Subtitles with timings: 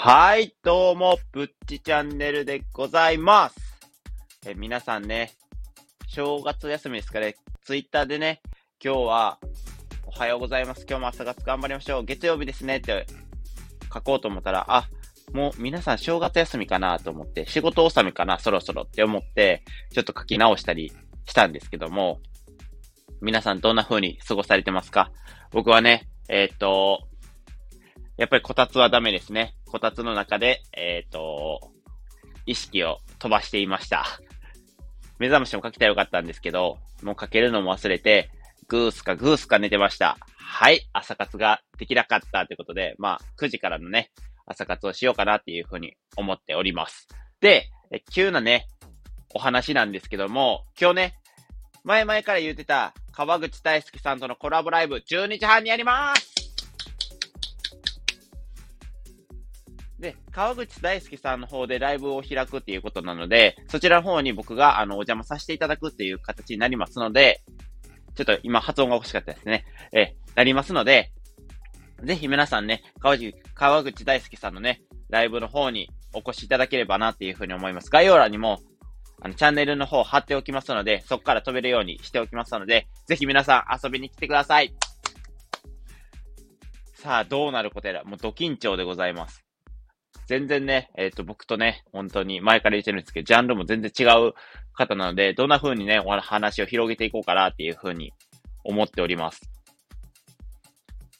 [0.00, 3.56] はい、どうも、ぶっちチャンネルでございます。
[4.46, 5.32] え、皆さんね、
[6.06, 7.34] 正月休みですかね、
[7.64, 8.40] ツイッターでね、
[8.82, 9.38] 今日は、
[10.06, 10.86] おはようございます。
[10.88, 12.04] 今日も朝活頑張りましょう。
[12.04, 13.06] 月曜日ですねって
[13.92, 14.88] 書こうと思ったら、あ、
[15.32, 20.92] もう皆さん正月休みかなと思って、仕事納めかな、そろそろって思って、ちょっと書き直したり
[21.26, 22.20] したんですけども、
[23.20, 25.10] 皆さんどんな風に過ごされてますか？
[25.50, 27.00] 僕はね、えー、っと、
[28.16, 29.56] やっぱりこたつはダメですね。
[29.70, 31.60] こたつの中で、えっ、ー、と、
[32.46, 34.04] 意識を飛ばしていました。
[35.18, 38.30] 目覚ましもかけたらよかったんですけど、もうかけるのも忘れて、
[38.68, 40.18] グースかグースか寝てました。
[40.36, 44.10] はい、朝活ができなかったということで、まあ、9時からのね、
[44.46, 47.08] 朝活をしようかなっていうふうに思っております。
[47.40, 47.70] で、
[48.12, 48.66] 急なね、
[49.34, 51.14] お話なんですけども、今日ね、
[51.84, 56.37] 前々から言ってた川口大輔さんとのコラボライブ12時半にやります
[59.98, 67.42] で、川口大輔さんの方でライブを開くっていうことなので、そちらの方に僕があのお邪魔させていただくっていう形になりますので、
[68.14, 69.64] ちょっと今発音が欲しかったですね。
[69.92, 71.12] え、なりますので、
[72.02, 77.90] ぜひ皆さんね、川口、川口大輔さんのね、ライブの方にお越しいただければなっていうふうに思います。
[77.90, 78.60] 概要欄にも、
[79.20, 84.72] あの、チャンネルの方貼っておきますので、そこから飛べるようにしておきますので、ぜひ皆さん遊びに来てください。
[86.94, 89.47] さあ、どうなることやら、もうド緊張でございます。
[90.28, 94.34] 全然ね、えっ、ー、と、僕とね、本当に前から言ってるんですけど、ジャンルも全然違う
[94.74, 98.12] 方なので、どんな風にね、お話を広げていこうかなっていう風に
[98.62, 99.40] 思っております。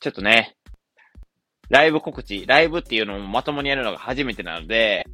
[0.00, 0.56] ちょっとね、
[1.70, 5.06] ライブ告知、ライブっていうのもまともにやるのが初めてなので、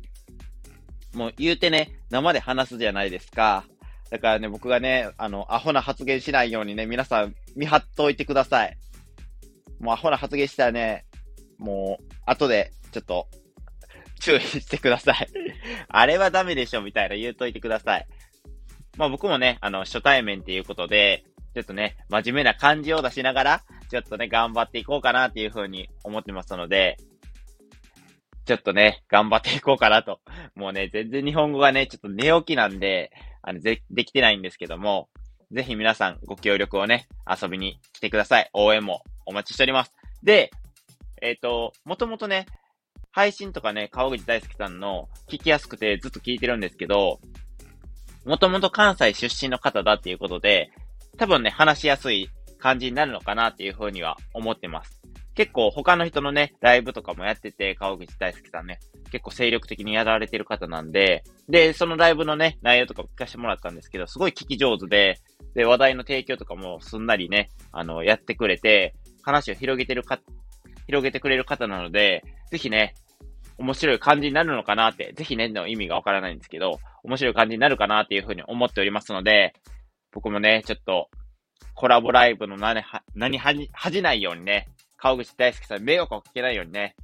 [1.15, 3.65] もう言うてね、生で話すじゃないですか。
[4.11, 8.77] だからね、僕がね、あの、アホな発言しないようにね、皆さん見張っといてください。
[9.79, 11.07] もうアホな発言したらね、
[11.59, 13.29] もう、後で、ちょっと、
[14.25, 15.29] 注意してください
[15.89, 18.07] あれはダメでしょみたいな言うといてください。
[18.97, 26.97] まあ僕もね、あの、初対面っていうことで、ちょっとね、真面目な感じを出しながら、ちょっとね、頑張っていこうかなっていうふうに思ってますので、
[28.47, 30.21] ちょっとね、頑張っていこうかなと。
[30.55, 33.11] もうね、全然日本語がね、ちょっと寝起きなんで、
[33.43, 35.09] あの、で、できてないんですけども、
[35.51, 38.51] ぜひ皆さんご協力をね、遊びに来てください。
[38.53, 39.93] 応援もお待ちしております。
[40.23, 40.51] で、
[41.21, 42.47] えっ、ー、と、もともとね、
[43.15, 47.21] 配信とかね、川口大輔さんの聞きやすくてずっと聞いてるんですけど、
[48.27, 50.73] もともと関西出身の方だっていうことで、
[51.17, 55.01] 多分ね、話しやすい感じになるのかなっていうふうには思ってます。
[55.37, 58.81] 結構他の人のね、ライブとかもやってて、川口大輔さんね、
[59.13, 65.21] 結構精力的にやられてる方なんで、で、そのライブのね、内容とかも聞かせてもらったんですけど、すごい聞き上手で、
[65.55, 70.19] で、話題の提供とかもすんなりね、あの、やってくれて、話を広げてるか、
[70.89, 72.95] 広げてくれる方なので、ぜひね、
[73.59, 79.55] 面白い感じになるのかなって、ぜひね、の意味がわからないんですけど、面白い感じになるかなっていうふうに思っておりますので、
[80.13, 81.09] 僕もね、ちょっと、
[81.75, 82.83] コラボライブの何、
[83.15, 86.97] 何恥じないようにね、川口大輔さん迷惑をかけないようにね、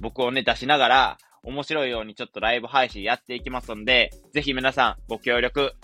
[0.00, 5.74] 僕をね、出しながら、面白いようにちょっとライブ配信やっていきますんで、ぜひ皆さんご協力、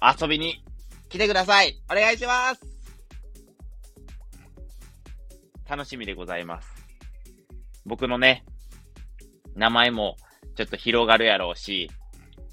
[0.00, 0.64] 遊びに
[1.08, 2.60] 来てくださいお願いします
[5.68, 6.68] 楽しみでございます。
[7.86, 8.44] 僕のね、
[9.56, 10.16] 名前も
[10.56, 11.90] ちょっと広がるやろうし、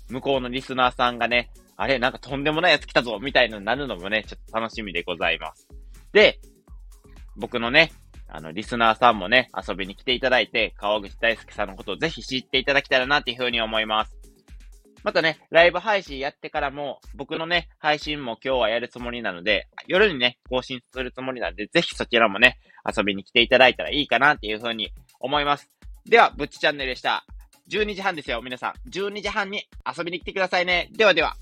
[0.10, 5.68] 向こうのリスナーさんがね、あれ、なんかとんでもないやつ来たぞみたいのになるのもね、ちょっと楽しみでございます。
[6.12, 6.40] で、
[7.38, 7.92] 僕のね、
[8.28, 14.20] あの、リスナーさんもね、遊びに来ていただいて、川口大輔さんのことをぜひ知っていただけたらなっていうふうに思います。
[15.04, 25.79] またね、ライブ配信やってからも、僕のね、配信も今日はやるつもりなので、夜にね、更新するつもりなんで、ぜひそちらもね、遊びに来ていただいたらいいかなっていうふうに思います。
[26.06, 27.26] では、ぶっちチャンネルでした。
[27.70, 28.90] 12時半ですよ、皆さん。
[28.90, 30.90] 12時半に遊びに来てくださいね。
[30.92, 31.36] ではでは。